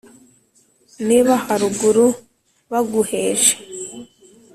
[1.07, 2.05] niba haruguru
[2.71, 3.53] baguheje